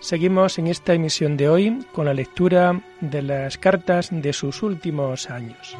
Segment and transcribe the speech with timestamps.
[0.00, 5.28] Seguimos en esta emisión de hoy con la lectura de las cartas de sus últimos
[5.28, 5.76] años.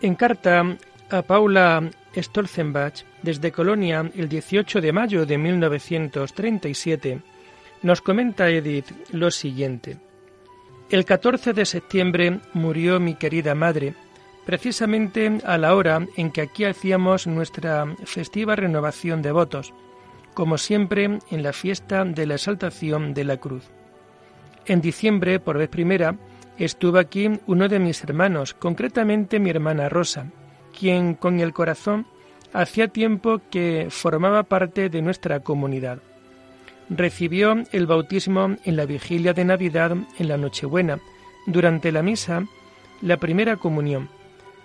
[0.00, 0.76] En carta
[1.10, 7.20] a Paula Stolzenbach desde Colonia el 18 de mayo de 1937,
[7.82, 9.98] nos comenta Edith lo siguiente.
[10.90, 13.94] El 14 de septiembre murió mi querida madre,
[14.44, 19.72] precisamente a la hora en que aquí hacíamos nuestra festiva renovación de votos,
[20.34, 23.70] como siempre en la fiesta de la exaltación de la cruz.
[24.66, 26.16] En diciembre, por vez primera,
[26.58, 30.30] estuvo aquí uno de mis hermanos, concretamente mi hermana Rosa,
[30.78, 32.06] quien con el corazón
[32.52, 35.98] hacía tiempo que formaba parte de nuestra comunidad.
[36.90, 40.98] Recibió el bautismo en la vigilia de Navidad en la Nochebuena,
[41.46, 42.44] durante la misa,
[43.00, 44.08] la primera comunión.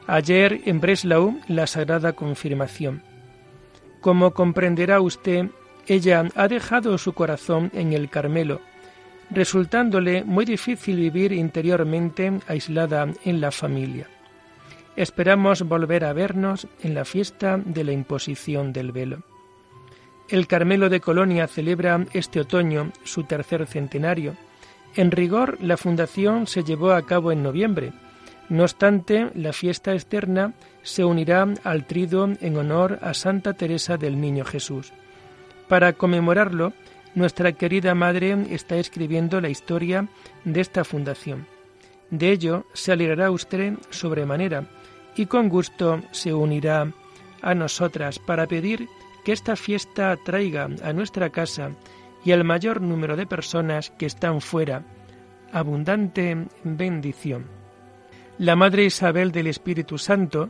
[0.05, 3.03] Ayer en Breslau, la Sagrada Confirmación.
[4.01, 5.47] Como comprenderá usted,
[5.87, 8.61] ella ha dejado su corazón en el Carmelo,
[9.29, 14.07] resultándole muy difícil vivir interiormente aislada en la familia.
[14.97, 19.19] Esperamos volver a vernos en la fiesta de la imposición del velo.
[20.27, 24.35] El Carmelo de Colonia celebra este otoño su tercer centenario.
[24.95, 27.93] En rigor, la fundación se llevó a cabo en noviembre.
[28.49, 34.19] No obstante, la fiesta externa se unirá al trido en honor a Santa Teresa del
[34.19, 34.93] Niño Jesús.
[35.67, 36.73] Para conmemorarlo,
[37.13, 40.07] nuestra querida Madre está escribiendo la historia
[40.43, 41.45] de esta fundación.
[42.09, 44.67] De ello se alegrará usted sobremanera
[45.17, 46.91] y con gusto se unirá
[47.41, 48.87] a nosotras para pedir
[49.23, 51.71] que esta fiesta traiga a nuestra casa
[52.23, 54.83] y al mayor número de personas que están fuera
[55.51, 57.45] abundante bendición.
[58.37, 60.49] La Madre Isabel del Espíritu Santo,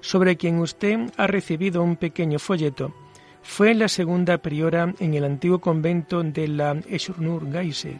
[0.00, 2.94] sobre quien usted ha recibido un pequeño folleto,
[3.42, 7.98] fue la segunda priora en el antiguo convento de la Eschurnur-Geise,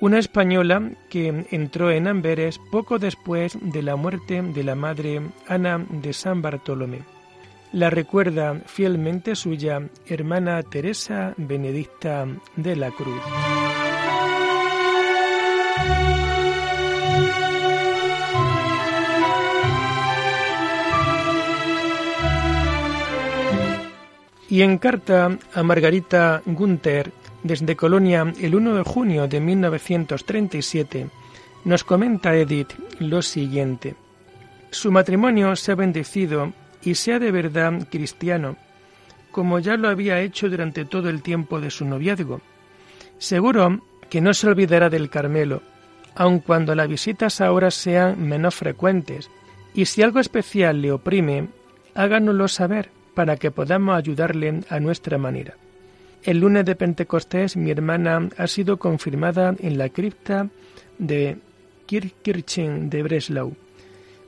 [0.00, 5.84] una española que entró en Amberes poco después de la muerte de la madre Ana
[5.88, 7.02] de San Bartolomé.
[7.72, 13.20] La recuerda fielmente suya hermana Teresa Benedicta de la Cruz.
[24.48, 27.12] Y en carta a Margarita Gunther
[27.44, 31.08] desde Colonia el 1 de junio de 1937,
[31.64, 33.94] nos comenta Edith lo siguiente.
[34.70, 38.56] Su matrimonio se ha bendecido y sea de verdad cristiano,
[39.30, 42.40] como ya lo había hecho durante todo el tiempo de su noviazgo.
[43.18, 45.62] Seguro que no se olvidará del Carmelo,
[46.14, 49.30] aun cuando las visitas ahora sean menos frecuentes,
[49.74, 51.48] y si algo especial le oprime,
[51.94, 55.56] háganoslo saber para que podamos ayudarle a nuestra manera.
[56.24, 60.48] El lunes de Pentecostés mi hermana ha sido confirmada en la cripta
[60.98, 61.36] de
[61.86, 63.54] Kirchen de Breslau.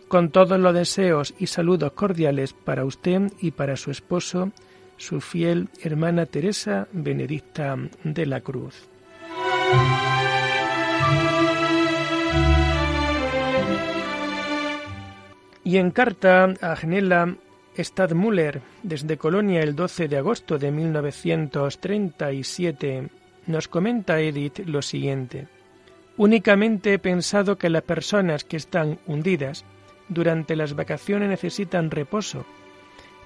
[0.07, 4.53] Con todos los deseos y saludos cordiales para usted y para su esposo,
[4.99, 8.75] su fiel hermana Teresa Benedicta de la Cruz.
[15.65, 17.37] Y en carta a Genela
[17.85, 23.09] Stadmüller, desde Colonia el 12 de agosto de 1937,
[23.47, 25.49] nos comenta Edith lo siguiente.
[26.17, 29.65] Únicamente he pensado que las personas que están hundidas
[30.09, 32.47] durante las vacaciones necesitan reposo.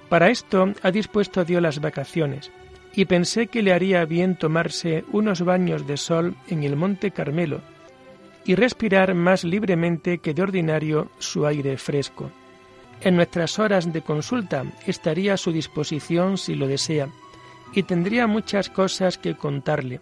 [0.09, 2.51] Para esto ha dispuesto Dios las vacaciones,
[2.95, 7.61] y pensé que le haría bien tomarse unos baños de sol en el Monte Carmelo
[8.45, 12.31] y respirar más libremente que de ordinario su aire fresco.
[13.03, 17.09] En nuestras horas de consulta estaría a su disposición si lo desea,
[17.73, 20.01] y tendría muchas cosas que contarle,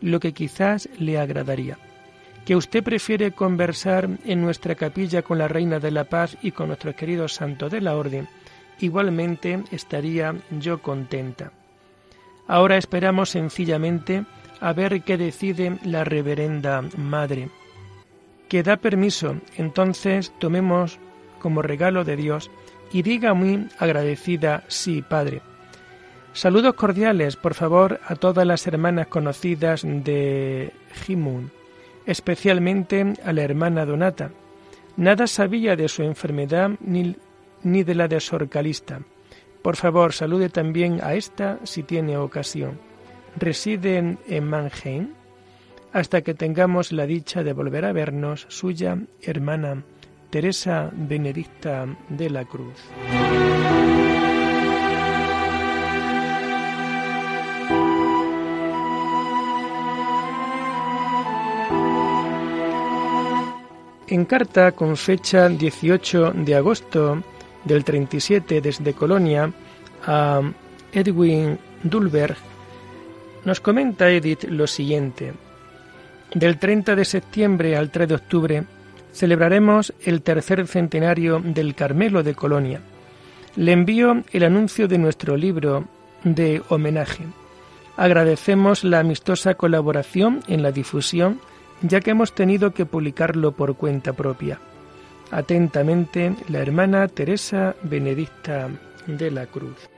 [0.00, 1.78] lo que quizás le agradaría.
[2.44, 6.68] Que usted prefiere conversar en nuestra capilla con la Reina de la Paz y con
[6.68, 8.28] nuestro querido Santo de la Orden,
[8.78, 11.52] igualmente estaría yo contenta.
[12.46, 14.24] Ahora esperamos sencillamente
[14.60, 17.50] a ver qué decide la reverenda madre.
[18.48, 20.98] Que da permiso, entonces tomemos
[21.38, 22.50] como regalo de Dios
[22.92, 25.42] y diga muy agradecida, sí, Padre.
[26.32, 30.72] Saludos cordiales, por favor, a todas las hermanas conocidas de
[31.04, 31.50] Jimun,
[32.06, 34.30] especialmente a la hermana Donata.
[34.96, 37.16] Nada sabía de su enfermedad ni,
[37.62, 39.00] ni de la de Sorcalista.
[39.62, 42.78] Por favor, salude también a esta si tiene ocasión.
[43.36, 45.10] Residen en Mannheim
[45.92, 49.82] hasta que tengamos la dicha de volver a vernos, suya hermana
[50.30, 52.74] Teresa Benedicta de la Cruz.
[64.06, 67.22] En carta con fecha 18 de agosto
[67.64, 69.50] del 37 desde Colonia
[70.06, 70.42] a
[70.92, 72.36] Edwin Dulberg,
[73.44, 75.32] nos comenta Edith lo siguiente.
[76.34, 78.64] Del 30 de septiembre al 3 de octubre
[79.18, 82.80] celebraremos el tercer centenario del Carmelo de Colonia.
[83.56, 85.84] Le envío el anuncio de nuestro libro
[86.22, 87.24] de homenaje.
[87.96, 91.40] Agradecemos la amistosa colaboración en la difusión
[91.82, 94.60] ya que hemos tenido que publicarlo por cuenta propia.
[95.30, 98.68] Atentamente, la hermana Teresa Benedicta
[99.06, 99.88] de la Cruz.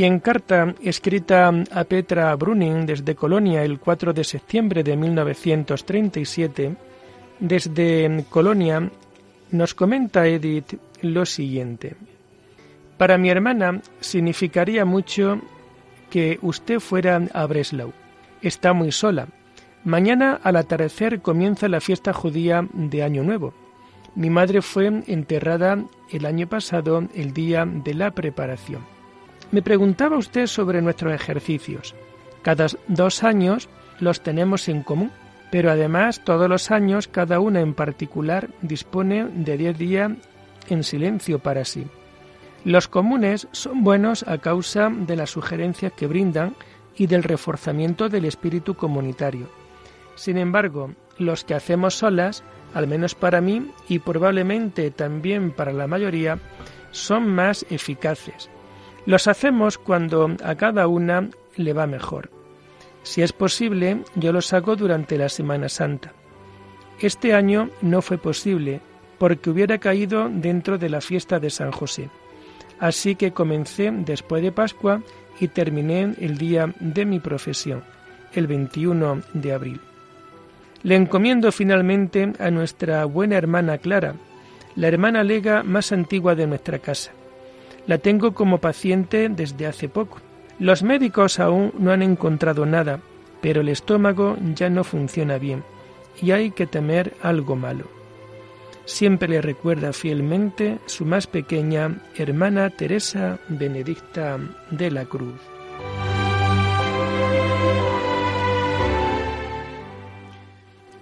[0.00, 6.74] Y en carta escrita a Petra Bruning desde Colonia el 4 de septiembre de 1937,
[7.38, 8.90] desde Colonia
[9.50, 11.96] nos comenta Edith lo siguiente.
[12.96, 15.38] Para mi hermana significaría mucho
[16.08, 17.92] que usted fuera a Breslau.
[18.40, 19.28] Está muy sola.
[19.84, 23.52] Mañana al atardecer comienza la fiesta judía de Año Nuevo.
[24.14, 25.76] Mi madre fue enterrada
[26.10, 28.99] el año pasado el día de la preparación.
[29.52, 31.94] Me preguntaba usted sobre nuestros ejercicios.
[32.42, 33.68] Cada dos años
[33.98, 35.10] los tenemos en común,
[35.50, 40.12] pero además todos los años cada una en particular dispone de diez días
[40.68, 41.86] en silencio para sí.
[42.64, 46.54] Los comunes son buenos a causa de las sugerencias que brindan
[46.96, 49.48] y del reforzamiento del espíritu comunitario.
[50.14, 52.44] Sin embargo, los que hacemos solas,
[52.74, 56.38] al menos para mí y probablemente también para la mayoría,
[56.90, 58.50] son más eficaces,
[59.06, 62.30] los hacemos cuando a cada una le va mejor.
[63.02, 66.12] Si es posible, yo los hago durante la Semana Santa.
[67.00, 68.80] Este año no fue posible
[69.18, 72.10] porque hubiera caído dentro de la fiesta de San José.
[72.78, 75.02] Así que comencé después de Pascua
[75.38, 77.82] y terminé el día de mi profesión,
[78.34, 79.80] el 21 de abril.
[80.82, 84.14] Le encomiendo finalmente a nuestra buena hermana Clara,
[84.76, 87.12] la hermana lega más antigua de nuestra casa.
[87.86, 90.18] La tengo como paciente desde hace poco.
[90.58, 93.00] Los médicos aún no han encontrado nada,
[93.40, 95.64] pero el estómago ya no funciona bien
[96.20, 97.86] y hay que temer algo malo.
[98.84, 104.38] Siempre le recuerda fielmente su más pequeña hermana Teresa Benedicta
[104.70, 105.40] de la Cruz.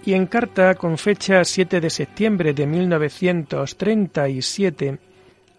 [0.05, 4.97] Y en carta con fecha 7 de septiembre de 1937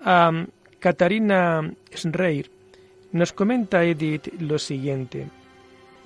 [0.05, 0.47] a
[0.81, 2.51] Catarina Schreir
[3.13, 5.29] nos comenta Edith lo siguiente.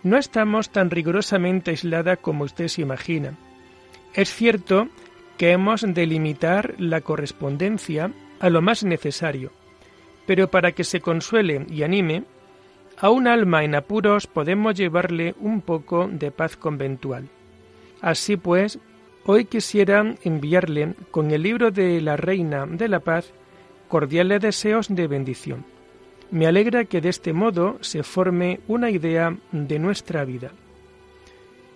[0.02, 3.38] No estamos tan rigurosamente aislada como usted se imagina.
[4.14, 4.88] Es cierto
[5.38, 9.52] que hemos de limitar la correspondencia a lo más necesario,
[10.26, 12.24] pero para que se consuele y anime,
[12.98, 17.28] a un alma en apuros podemos llevarle un poco de paz conventual.
[18.00, 18.80] Así pues,
[19.24, 23.32] hoy quisiera enviarle con el libro de la Reina de la Paz
[23.94, 25.64] cordiales deseos de bendición.
[26.32, 30.50] Me alegra que de este modo se forme una idea de nuestra vida.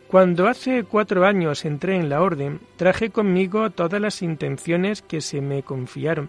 [0.08, 5.40] Cuando hace cuatro años entré en la orden, traje conmigo todas las intenciones que se
[5.40, 6.28] me confiaron.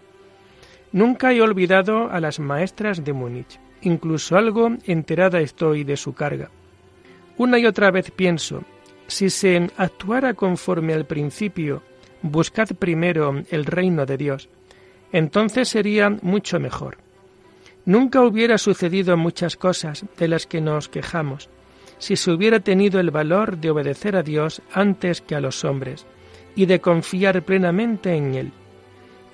[0.92, 6.52] Nunca he olvidado a las maestras de Múnich, incluso algo enterada estoy de su carga.
[7.36, 8.62] Una y otra vez pienso,
[9.08, 11.82] si se actuara conforme al principio,
[12.22, 14.48] buscad primero el reino de Dios,
[15.12, 16.98] entonces sería mucho mejor.
[17.84, 21.48] Nunca hubiera sucedido muchas cosas de las que nos quejamos
[22.00, 26.06] si se hubiera tenido el valor de obedecer a Dios antes que a los hombres
[26.56, 28.52] y de confiar plenamente en Él.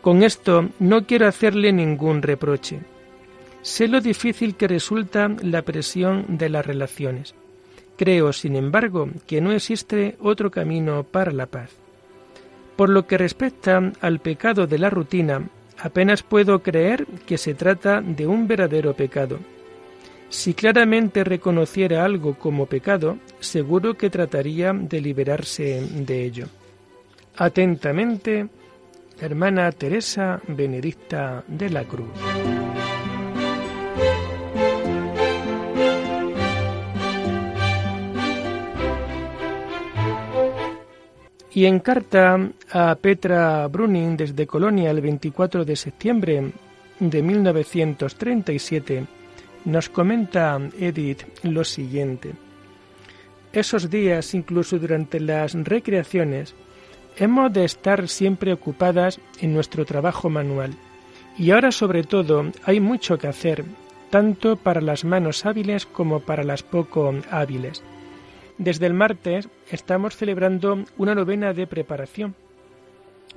[0.02, 2.80] Con esto no quiero hacerle ningún reproche.
[3.62, 7.34] Sé lo difícil que resulta la presión de las relaciones.
[7.96, 11.70] Creo, sin embargo, que no existe otro camino para la paz.
[12.76, 18.00] Por lo que respecta al pecado de la rutina, apenas puedo creer que se trata
[18.00, 19.38] de un verdadero pecado.
[20.28, 26.46] Si claramente reconociera algo como pecado, seguro que trataría de liberarse de ello.
[27.36, 28.48] Atentamente,
[29.20, 32.08] hermana Teresa Benedicta de la Cruz.
[41.56, 46.52] Y en carta a Petra Bruning desde Colonia el 24 de septiembre
[47.00, 49.06] de 1937,
[49.64, 52.34] nos comenta Edith lo siguiente.
[53.54, 56.54] Esos días, incluso durante las recreaciones,
[57.16, 60.74] hemos de estar siempre ocupadas en nuestro trabajo manual.
[61.38, 63.64] Y ahora sobre todo hay mucho que hacer,
[64.10, 67.82] tanto para las manos hábiles como para las poco hábiles.
[68.58, 72.34] Desde el martes estamos celebrando una novena de preparación.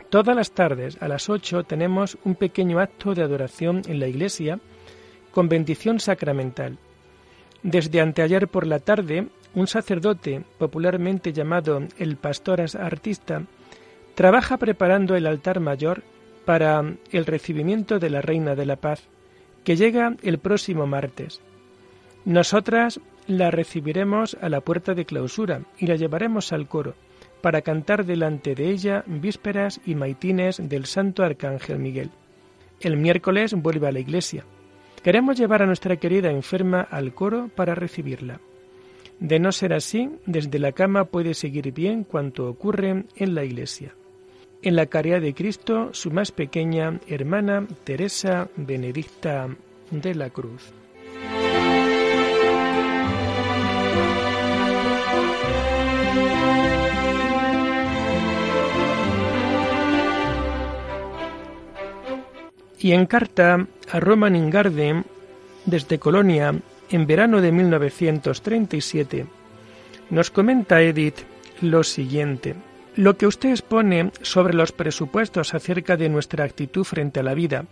[0.09, 4.59] Todas las tardes a las 8 tenemos un pequeño acto de adoración en la iglesia
[5.31, 6.77] con bendición sacramental.
[7.63, 13.43] Desde anteayer por la tarde, un sacerdote, popularmente llamado el pastor artista,
[14.15, 16.03] trabaja preparando el altar mayor
[16.45, 19.03] para el recibimiento de la Reina de la Paz,
[19.65, 21.41] que llega el próximo martes.
[22.25, 26.95] Nosotras la recibiremos a la puerta de clausura y la llevaremos al coro
[27.41, 32.11] para cantar delante de ella vísperas y maitines del Santo Arcángel Miguel.
[32.81, 34.43] El miércoles vuelve a la iglesia.
[35.03, 38.41] Queremos llevar a nuestra querida enferma al coro para recibirla.
[39.19, 43.93] De no ser así, desde la cama puede seguir bien cuanto ocurre en la iglesia.
[44.61, 49.47] En la caridad de Cristo, su más pequeña hermana Teresa Benedicta
[49.91, 50.73] de la Cruz.
[62.79, 65.03] Y en carta a Roman Ingarde
[65.65, 66.55] desde Colonia
[66.89, 69.25] en verano de 1937,
[70.09, 71.19] nos comenta Edith
[71.61, 72.55] lo siguiente.
[72.95, 77.65] Lo que usted expone sobre los presupuestos acerca de nuestra actitud frente a la vida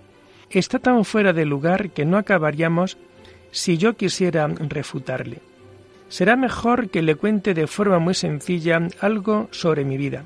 [0.50, 2.98] está tan fuera de lugar que no acabaríamos
[3.52, 5.40] si yo quisiera refutarle.
[6.10, 10.24] Será mejor que le cuente de forma muy sencilla algo sobre mi vida.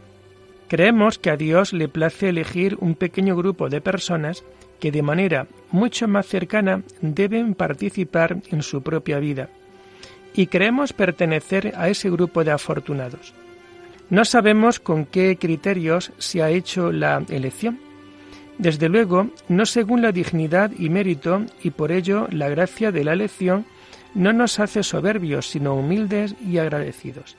[0.71, 4.45] Creemos que a Dios le place elegir un pequeño grupo de personas
[4.79, 9.49] que de manera mucho más cercana deben participar en su propia vida.
[10.33, 13.33] Y creemos pertenecer a ese grupo de afortunados.
[14.09, 17.77] No sabemos con qué criterios se ha hecho la elección.
[18.57, 23.11] Desde luego, no según la dignidad y mérito, y por ello la gracia de la
[23.11, 23.65] elección
[24.15, 27.35] no nos hace soberbios, sino humildes y agradecidos.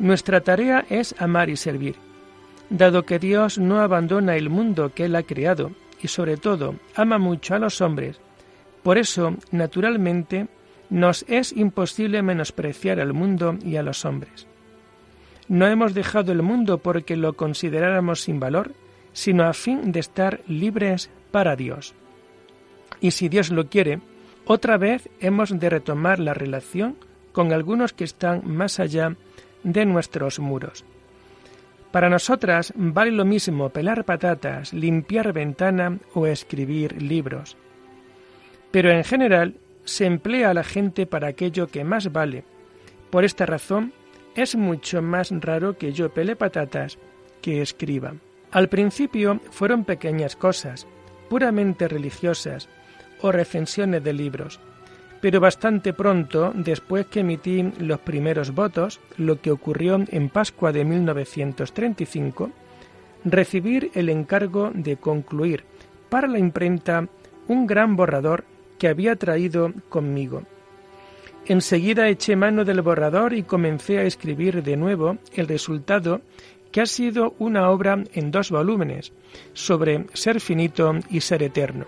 [0.00, 2.07] Nuestra tarea es amar y servir.
[2.70, 7.18] Dado que Dios no abandona el mundo que Él ha creado, y sobre todo ama
[7.18, 8.20] mucho a los hombres,
[8.82, 10.48] por eso, naturalmente,
[10.90, 14.46] nos es imposible menospreciar al mundo y a los hombres.
[15.48, 18.72] No hemos dejado el mundo porque lo consideráramos sin valor,
[19.12, 21.94] sino a fin de estar libres para Dios.
[23.00, 24.00] Y si Dios lo quiere,
[24.44, 26.96] otra vez hemos de retomar la relación
[27.32, 29.16] con algunos que están más allá
[29.62, 30.84] de nuestros muros.
[31.90, 37.56] Para nosotras vale lo mismo pelar patatas, limpiar ventana o escribir libros.
[38.70, 39.54] Pero en general
[39.84, 42.44] se emplea a la gente para aquello que más vale.
[43.10, 43.92] Por esta razón,
[44.34, 46.98] es mucho más raro que yo pele patatas
[47.40, 48.14] que escriba.
[48.50, 50.86] Al principio fueron pequeñas cosas,
[51.30, 52.68] puramente religiosas,
[53.20, 54.60] o recensiones de libros,
[55.20, 60.84] pero bastante pronto, después que emití los primeros votos, lo que ocurrió en Pascua de
[60.84, 62.50] 1935,
[63.24, 65.64] recibir el encargo de concluir
[66.08, 67.08] para la imprenta
[67.48, 68.44] un gran borrador
[68.78, 70.44] que había traído conmigo.
[71.46, 76.20] Enseguida eché mano del borrador y comencé a escribir de nuevo el resultado
[76.70, 79.12] que ha sido una obra en dos volúmenes
[79.54, 81.86] sobre ser finito y ser eterno.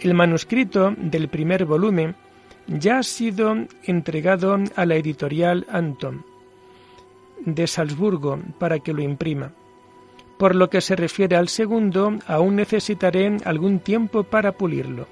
[0.00, 2.16] El manuscrito del primer volumen
[2.68, 6.24] ya ha sido entregado a la editorial Anton
[7.44, 9.52] de Salzburgo para que lo imprima.
[10.36, 15.08] Por lo que se refiere al segundo, aún necesitaré algún tiempo para pulirlo.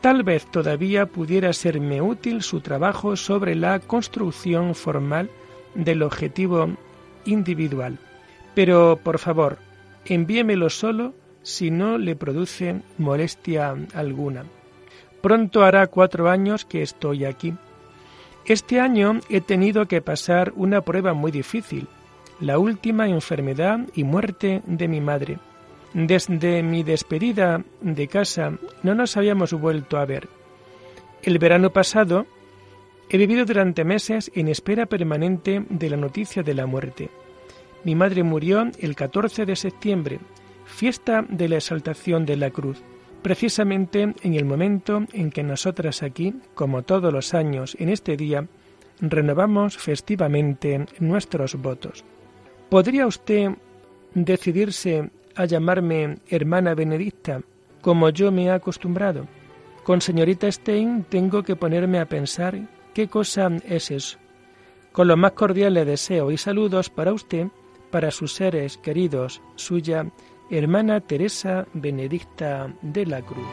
[0.00, 5.30] Tal vez todavía pudiera serme útil su trabajo sobre la construcción formal
[5.74, 6.68] del objetivo
[7.24, 7.98] individual.
[8.54, 9.58] Pero, por favor,
[10.04, 14.44] envíemelo solo si no le produce molestia alguna.
[15.20, 17.54] Pronto hará cuatro años que estoy aquí.
[18.46, 21.86] Este año he tenido que pasar una prueba muy difícil,
[22.40, 25.38] la última enfermedad y muerte de mi madre.
[25.92, 30.28] Desde mi despedida de casa no nos habíamos vuelto a ver.
[31.22, 32.26] El verano pasado
[33.10, 37.10] he vivido durante meses en espera permanente de la noticia de la muerte.
[37.84, 40.20] Mi madre murió el 14 de septiembre,
[40.66, 42.82] fiesta de la exaltación de la cruz,
[43.22, 48.46] precisamente en el momento en que nosotras aquí, como todos los años en este día,
[49.00, 52.04] renovamos festivamente nuestros votos.
[52.68, 53.50] ¿Podría usted
[54.14, 57.40] decidirse a llamarme hermana Benedicta,
[57.80, 59.26] como yo me he acostumbrado?
[59.84, 64.18] Con señorita Stein tengo que ponerme a pensar qué cosa es eso.
[64.92, 67.46] Con los más cordiales deseos y saludos para usted,
[67.90, 70.06] para sus seres queridos, suya,
[70.50, 73.46] hermana Teresa Benedicta de la Cruz.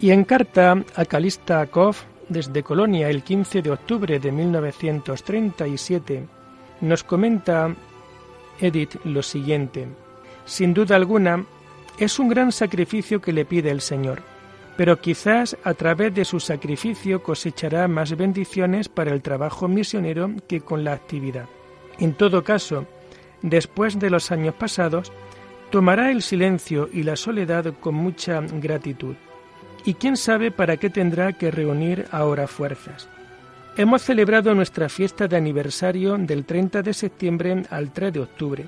[0.00, 6.26] Y en carta a Calista Koff desde Colonia el 15 de octubre de 1937
[6.80, 7.72] nos comenta
[8.58, 10.01] Edith lo siguiente.
[10.44, 11.44] Sin duda alguna,
[11.98, 14.22] es un gran sacrificio que le pide el Señor,
[14.76, 20.60] pero quizás a través de su sacrificio cosechará más bendiciones para el trabajo misionero que
[20.60, 21.46] con la actividad.
[21.98, 22.86] En todo caso,
[23.42, 25.12] después de los años pasados,
[25.70, 29.14] tomará el silencio y la soledad con mucha gratitud
[29.84, 33.08] y quién sabe para qué tendrá que reunir ahora fuerzas.
[33.76, 38.66] Hemos celebrado nuestra fiesta de aniversario del 30 de septiembre al 3 de octubre.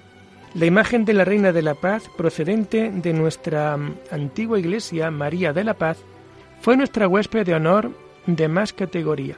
[0.54, 5.52] La imagen de la Reina de la Paz, procedente de nuestra mm, antigua iglesia María
[5.52, 5.98] de la Paz,
[6.60, 7.90] fue nuestra huésped de honor
[8.26, 9.36] de más categoría.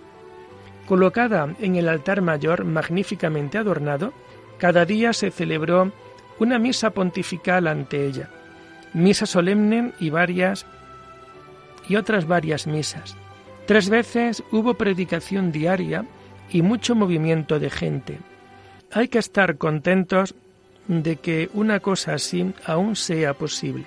[0.85, 4.13] Colocada en el altar mayor magníficamente adornado,
[4.59, 5.91] cada día se celebró
[6.39, 8.29] una misa pontifical ante ella,
[8.93, 10.67] misa solemne y varias
[11.89, 13.17] y otras varias misas.
[13.65, 16.05] Tres veces hubo predicación diaria
[16.51, 18.19] y mucho movimiento de gente.
[18.93, 20.35] Hay que estar contentos
[20.89, 23.85] de que una cosa así aún sea posible.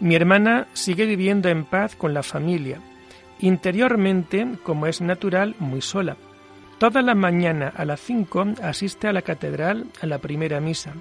[0.00, 2.80] Mi hermana sigue viviendo en paz con la familia,
[3.40, 6.16] interiormente, como es natural, muy sola.
[6.78, 10.94] Toda la mañana a las cinco asiste a la catedral a la primera misa.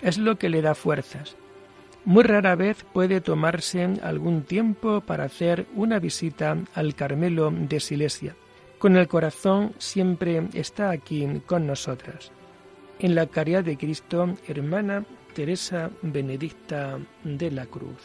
[0.00, 1.36] Es lo que le da fuerzas.
[2.04, 8.36] Muy rara vez puede tomarse algún tiempo para hacer una visita al Carmelo de Silesia.
[8.78, 12.30] Con el corazón siempre está aquí con nosotras.
[13.02, 17.96] En la caridad de Cristo, hermana Teresa Benedicta de la Cruz.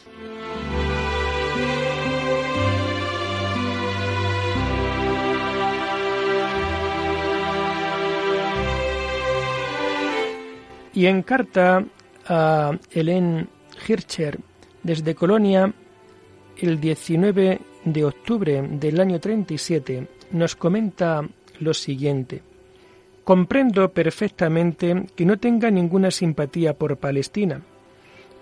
[10.94, 11.84] Y en carta
[12.26, 13.50] a Helen
[13.86, 14.38] Hircher
[14.82, 15.74] desde Colonia
[16.56, 21.20] el 19 de octubre del año 37 nos comenta
[21.60, 22.55] lo siguiente.
[23.26, 27.60] Comprendo perfectamente que no tenga ninguna simpatía por Palestina.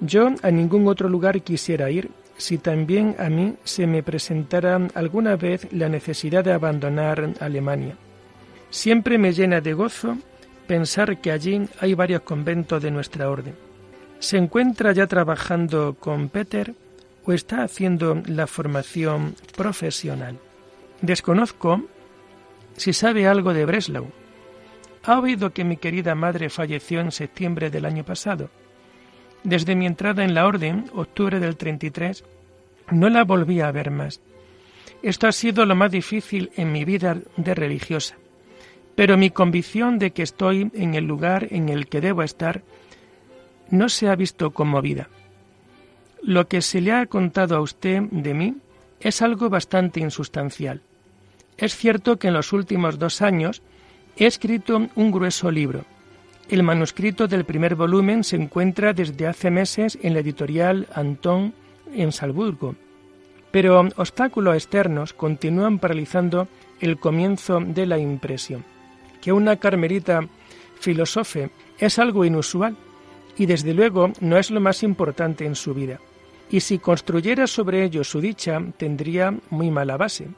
[0.01, 5.37] Yo a ningún otro lugar quisiera ir si también a mí se me presentara alguna
[5.37, 7.97] vez la necesidad de abandonar Alemania.
[8.69, 10.19] Siempre me llena de gozo
[10.67, 13.55] pensar que allí hay varios conventos de nuestra orden.
[14.19, 16.75] ¿Se encuentra ya trabajando con Peter
[17.25, 20.37] o está haciendo la formación profesional?
[21.01, 21.85] Desconozco
[22.77, 24.24] si sabe algo de Breslau.
[25.07, 28.51] ¿Ha oído que mi querida madre falleció en septiembre del año pasado?
[29.43, 32.25] Desde mi entrada en la orden, octubre del 33,
[32.91, 34.21] no la volví a ver más.
[35.03, 38.17] Esto ha sido lo más difícil en mi vida de religiosa,
[38.95, 42.63] pero mi convicción de que estoy en el lugar en el que debo estar
[43.69, 45.11] no se ha visto conmovida.
[46.23, 48.57] Lo que se le ha contado a usted de mí
[49.01, 50.81] es algo bastante insustancial.
[51.59, 53.63] Es cierto que en los últimos dos años
[54.17, 55.85] he escrito un grueso libro.
[56.49, 61.55] El manuscrito del primer volumen se encuentra desde hace meses en la editorial Antón
[61.93, 62.75] en Salzburgo.
[63.51, 66.49] Pero obstáculos externos continúan paralizando
[66.81, 68.65] el comienzo de la impresión.
[69.23, 70.21] Que una carmelita
[70.81, 72.77] filosofe es algo inusual
[73.39, 75.99] y desde luego no es lo más importante en su vida.
[76.51, 80.29] Y si construyera sobre ello su dicha, tendría muy mala base.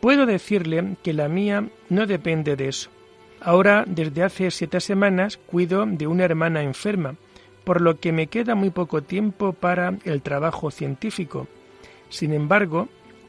[0.00, 2.90] Puedo decirle que la mía no depende de eso.
[3.40, 7.16] Ahora, desde hace siete semanas, cuido de una hermana enferma,
[7.64, 11.46] por lo que me queda muy poco tiempo para el trabajo científico.
[12.08, 12.88] Sin embargo,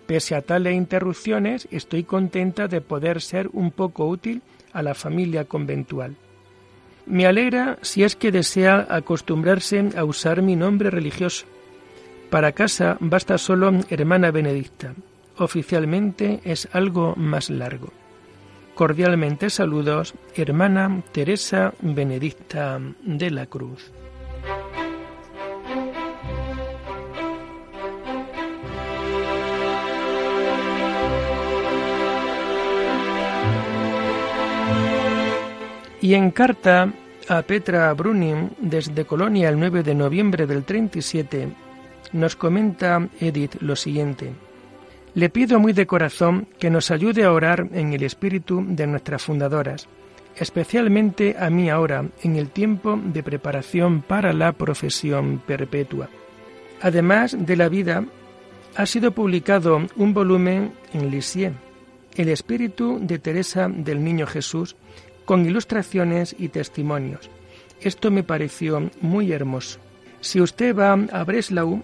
[0.10, 4.41] Pese a tales interrupciones, estoy contenta de poder ser un poco útil
[4.73, 6.15] a la familia conventual.
[7.05, 11.45] Me alegra si es que desea acostumbrarse a usar mi nombre religioso.
[12.32, 14.95] Para casa basta solo hermana Benedicta.
[15.39, 17.93] Oficialmente es algo más largo.
[18.75, 23.89] Cordialmente saludos, hermana Teresa Benedicta de la Cruz.
[36.02, 36.91] Y en carta
[37.30, 41.47] a Petra Brunin desde Colonia el 9 de noviembre del 37
[42.12, 44.48] nos comenta Edith lo siguiente.
[45.15, 49.23] Le pido muy de corazón que nos ayude a orar en el espíritu de nuestras
[49.23, 49.87] fundadoras,
[50.35, 56.09] especialmente a mí ahora, en el tiempo de preparación para la profesión perpetua.
[56.81, 58.05] Además de la vida,
[58.75, 61.55] ha sido publicado un volumen en Lisieux,
[62.15, 64.75] El espíritu de Teresa del Niño Jesús,
[65.25, 67.29] con ilustraciones y testimonios.
[67.81, 69.79] Esto me pareció muy hermoso.
[70.21, 71.81] Si usted va a Breslau,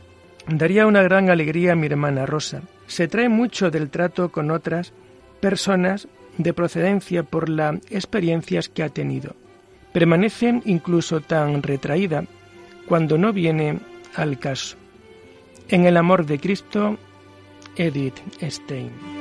[0.48, 2.62] daría una gran alegría a mi hermana Rosa.
[2.88, 4.94] Se trae mucho del trato con otras
[5.40, 9.36] personas de procedencia por las experiencias que ha tenido.
[9.94, 12.26] Permanece incluso tan retraída
[12.88, 13.80] cuando no viene
[14.16, 14.78] al caso.
[15.70, 16.98] En el amor de Cristo,
[17.76, 19.15] Edith Stein.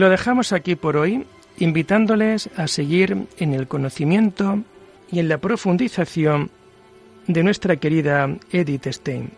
[0.00, 1.26] Lo dejamos aquí por hoy,
[1.58, 4.60] invitándoles a seguir en el conocimiento
[5.12, 6.50] y en la profundización
[7.26, 9.30] de nuestra querida Edith Stein.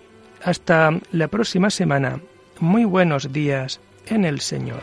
[0.43, 2.21] Hasta la próxima semana.
[2.61, 4.83] Muy buenos días en el Señor.